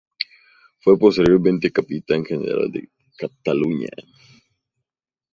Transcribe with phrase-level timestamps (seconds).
[0.79, 3.89] Fue posteriormente Capitán General de Cataluña.